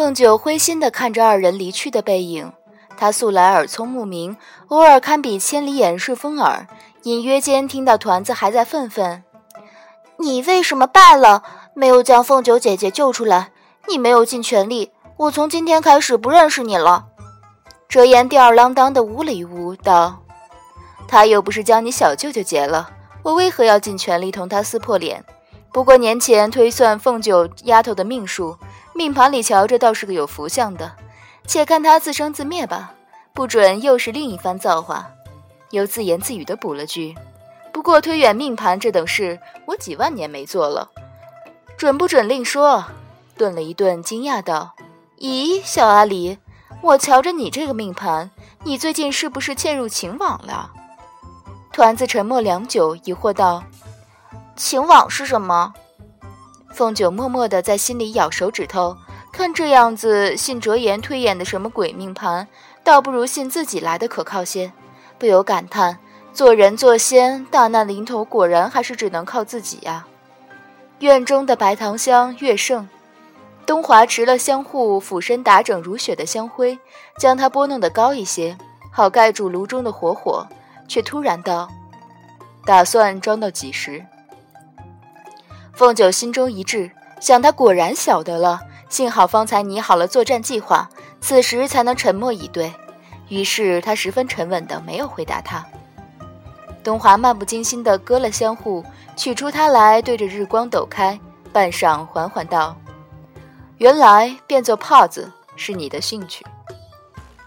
[0.00, 2.50] 凤九灰心地看着二人离去的背影。
[2.96, 4.34] 他素来耳聪目明，
[4.68, 6.66] 偶尔堪比千里眼顺风耳，
[7.02, 9.22] 隐约间听到团子还在愤愤
[10.16, 11.42] ：“你为什么败了？
[11.74, 13.50] 没有将凤九姐姐救出来？
[13.88, 17.04] 你没有尽全力，我从今天开始不认识你了。”
[17.86, 20.22] 折颜吊儿郎当地呜了一呜，道
[21.06, 22.88] ：“他又不是将你小舅舅劫了，
[23.22, 25.22] 我为何要尽全力同他撕破脸？
[25.70, 28.56] 不过年前推算凤九丫头的命数。”
[29.00, 30.92] 命盘里瞧着倒是个有福相的，
[31.46, 32.92] 且看他自生自灭吧，
[33.32, 35.10] 不准又是另一番造化。
[35.70, 37.16] 又自言自语的补了句
[37.72, 40.90] ：“不过推远命盘这等事，我几万年没做了，
[41.78, 42.84] 准不准另说。”
[43.38, 44.74] 顿了一顿，惊讶道
[45.18, 46.36] ：“咦，小阿离，
[46.82, 48.30] 我瞧着你这个命盘，
[48.64, 50.70] 你最近是不是陷入情网了？”
[51.72, 53.64] 团子沉默良久，疑惑道
[54.56, 55.72] ：“情网是什么？”
[56.72, 58.96] 凤九默默地在心里咬手指头，
[59.32, 62.46] 看这样子，信哲言推演的什么鬼命盘，
[62.84, 64.72] 倒不如信自己来的可靠些。
[65.18, 65.98] 不由感叹：
[66.32, 70.06] 做人做仙，大难临头，果然还是只能靠自己呀。
[71.00, 72.88] 院中的白檀香越盛，
[73.66, 76.78] 东华持了香护，俯身打整如雪的香灰，
[77.18, 78.56] 将它拨弄得高一些，
[78.90, 80.46] 好盖住炉中的火火，
[80.86, 81.68] 却突然道
[82.64, 84.04] ：“打算装到几时？”
[85.80, 86.90] 凤九心中一滞，
[87.22, 90.90] 想他果然晓得了，幸好方才拟好了作战计划，
[91.22, 92.70] 此时才能沉默以对。
[93.30, 95.64] 于是他十分沉稳的没有回答他。
[96.84, 98.84] 东华漫不经心的割了香户，
[99.16, 101.18] 取出它来，对着日光抖开，
[101.50, 102.76] 半晌缓缓道
[103.80, 106.44] ：“原来变作帕子是你的兴趣。”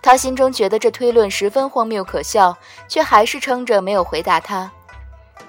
[0.00, 2.56] 他心中觉得这推论十分荒谬可笑，
[2.86, 4.70] 却还是撑着没有回答他。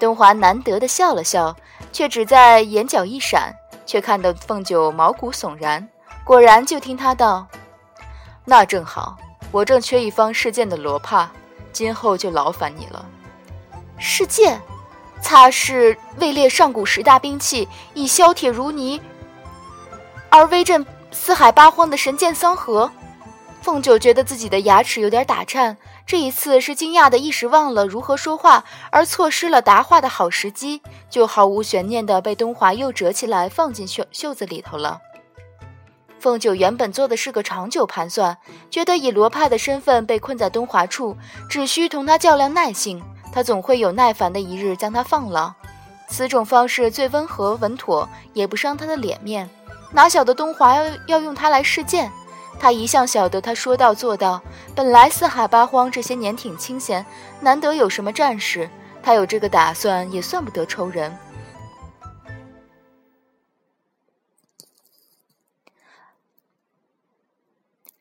[0.00, 1.54] 东华难得的笑了笑。
[1.92, 3.54] 却只在眼角一闪，
[3.84, 5.86] 却看得凤九毛骨悚然。
[6.24, 7.46] 果然，就听他道
[8.44, 9.16] ：“那正好，
[9.50, 11.30] 我正缺一方试剑的罗帕，
[11.72, 13.04] 今后就劳烦你了。”
[13.98, 14.60] 试剑，
[15.20, 19.00] 擦是位列上古十大兵器，以削铁如泥
[20.28, 22.90] 而威震四海八荒的神剑桑河。
[23.62, 25.76] 凤九觉得自己的牙齿有点打颤。
[26.04, 35.00] 这一次是惊讶的一时忘了如何说话，而错失了答话的好时机，就毫无悬念的被东华又折起来放进袖袖子里头了。
[36.18, 38.36] 凤九原本做的是个长久盘算，
[38.68, 41.16] 觉得以罗帕的身份被困在东华处，
[41.48, 43.02] 只需同他较量耐性，
[43.32, 45.56] 他总会有耐烦的一日将他放了。
[46.08, 49.48] 此种方式最温和稳妥，也不伤他的脸面。
[49.92, 52.10] 哪晓得东华要要用他来试剑。
[52.62, 54.40] 他一向晓得他说到做到，
[54.72, 57.04] 本来四海八荒这些年挺清闲，
[57.40, 58.70] 难得有什么战事，
[59.02, 61.18] 他有这个打算也算不得抽人。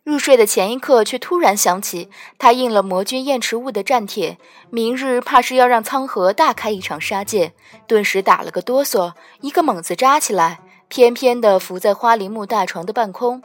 [0.03, 4.37] 入睡的前一刻，却突然想起他应了魔君燕池雾的战帖，
[4.69, 7.53] 明日怕是要让苍河大开一场杀戒，
[7.87, 13.41] 顿时打了个哆嗦，一个猛子扎起来，翩翩地浮在花梨木大床的半空。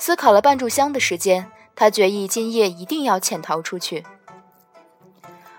[0.00, 1.46] 思考了半炷香的时间，
[1.76, 4.02] 他决意今夜一定要潜逃出去。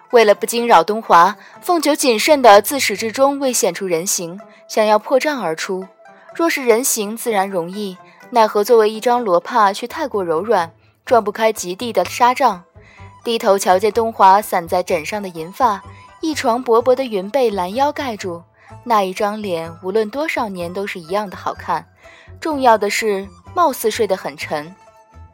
[0.10, 5.88] 为了不惊扰东华，凤九谨慎的自始至终未显出人形，想要破障而出。
[6.34, 7.96] 若是人形，自然容易；
[8.32, 10.72] 奈何作为一张罗帕，却太过柔软，
[11.06, 12.64] 撞不开极地的纱帐。
[13.24, 15.84] 低头瞧见东华散在枕上的银发，
[16.20, 18.42] 一床薄薄的云被拦腰盖住，
[18.86, 21.88] 那一张脸，无论多少年都是一样的好看。
[22.40, 23.28] 重要的是。
[23.54, 24.74] 貌似睡得很沉，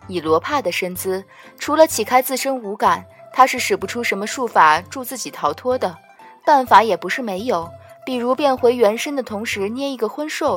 [0.07, 1.23] 以罗帕的身姿，
[1.59, 5.97] 除了启开自身五感，他是使不出什么术法助自己逃脱的。
[6.45, 7.69] 办法也不是没有，
[8.05, 10.47] 比如变回原身的同时捏一个昏睡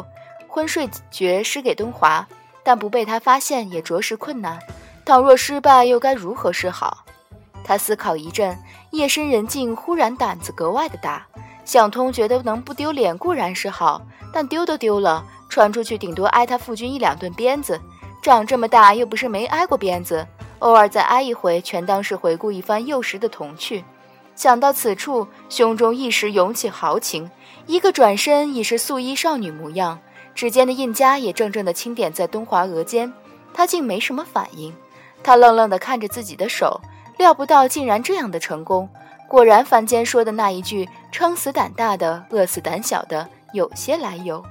[0.47, 2.27] 昏睡诀施给东华，
[2.63, 4.59] 但不被他发现也着实困难。
[5.05, 7.05] 倘若失败，又该如何是好？
[7.65, 8.57] 他思考一阵，
[8.91, 11.27] 夜深人静，忽然胆子格外的大。
[11.65, 14.01] 想通，觉得能不丢脸固然是好，
[14.33, 15.25] 但丢都丢了。
[15.51, 17.79] 传出去顶多挨他父君一两顿鞭子，
[18.23, 20.27] 长这么大又不是没挨过鞭子，
[20.61, 23.85] 偶尔再挨一回，全当是回顾一番幼时的童趣。
[24.37, 27.31] 想到此处，胸中一时涌起豪情，
[27.67, 29.99] 一个转身已是素衣少女模样，
[30.35, 33.13] 指尖的印痂也正正的轻点在东华额间，
[33.53, 34.73] 他竟没什么反应。
[35.23, 36.81] 他愣愣地看着自己的手，
[37.19, 38.89] 料不到竟然这样的成功。
[39.29, 44.43] 果然，凡间说的那一句“撑死胆大的，饿死胆小的”，有些来由。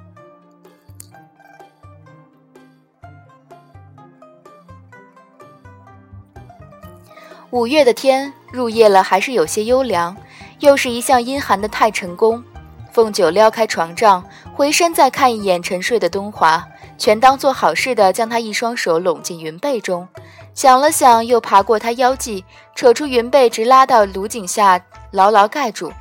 [7.52, 10.16] 五月的天，入夜了还是有些幽凉，
[10.60, 12.44] 又是一向阴寒的太晨宫。
[12.92, 14.24] 凤九撩开床帐，
[14.54, 16.64] 回身再看一眼沉睡的东华，
[16.96, 20.08] 全当做好事的将他一双手拢进云被中，
[20.54, 24.80] 想了想，又爬过他腰际，扯出云被，直拉到颅颈下，
[25.10, 25.92] 牢牢盖住。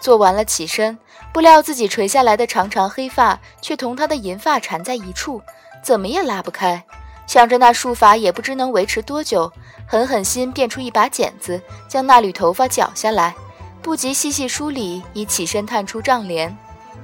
[0.00, 0.98] 做完了起身，
[1.32, 5.40] 不料自己垂下来的长长黑发却同他的银发缠在一处，
[5.84, 6.84] 怎么也拉不开。
[7.26, 9.52] 想着那术法也不知能维持多久，
[9.86, 13.34] 狠狠心变出一把剪子，将那缕头发绞下来，
[13.80, 16.56] 不及细细梳理，已起身探出帐帘。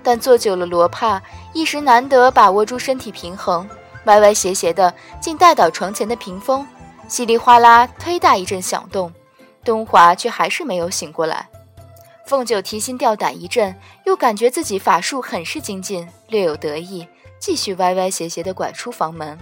[0.03, 1.23] 但坐久了罗帕，
[1.53, 3.69] 一时难得把握住身体平衡，
[4.05, 6.67] 歪歪斜斜的，竟带倒床前的屏风，
[7.09, 9.13] 稀里哗啦，忒大一阵响动。
[9.65, 11.49] 东华却还是没有醒过来。
[12.25, 13.75] 凤九提心吊胆一阵，
[14.05, 17.07] 又感觉自己法术很是精进，略有得意，
[17.41, 19.39] 继续歪歪斜斜地拐出房门。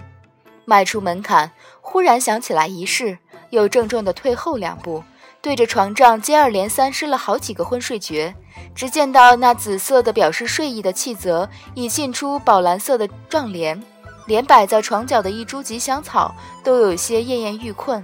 [0.65, 1.51] 迈出门槛，
[1.81, 3.19] 忽然想起来一事，
[3.51, 5.03] 又郑重地退后两步，
[5.41, 8.35] 对着床帐接二连三施了好几个昏睡诀。
[8.73, 13.81] 只见到那紫色的表示睡意的气泽，已沁出宝蓝色的帐帘，
[14.25, 18.03] 连摆在床角的一株吉祥草都有些奄奄欲困，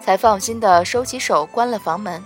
[0.00, 2.24] 才放心地收起手，关了房门，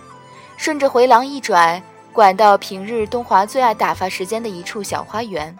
[0.57, 5.55] 顺着回廊一拽，拐到平日东华最爱打发时间的一处小花园，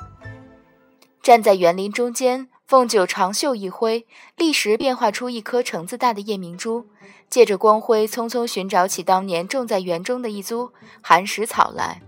[1.21, 2.47] 站在园林中间。
[2.73, 6.87] 凤九长袖一挥，立时变化出一颗橙子大的夜明珠，
[7.29, 12.01] 借着光辉，匆匆寻找起当年种在园中的一株寒食草来。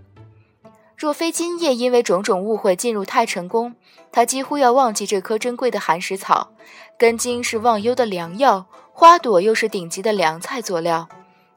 [0.97, 3.75] 若非今夜因为种种误会进入太晨宫，
[4.11, 6.53] 他几乎要忘记这颗珍贵的寒食草。
[6.97, 11.07] 根茎是忘忧的良药，花朵又是顶级的凉菜佐料。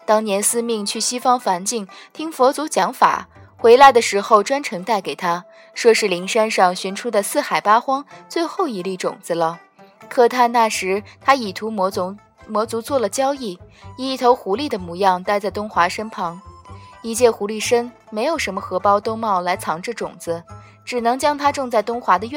[0.04, 3.30] 当年司命去西方梵境听佛祖讲法。
[3.60, 5.44] 回来的时候，专程带给他，
[5.74, 9.58] 说是灵山上寻出的四海八荒最后一粒种子了。
[10.08, 12.16] 可他那时，他已图魔族
[12.46, 13.58] 魔族做了交易，
[13.96, 16.40] 以一头狐狸的模样待在东华身旁。
[17.02, 20.40] 一介狐狸身，没有什么荷包兜帽来藏着种子，
[20.84, 22.36] 只能将它种在东华的院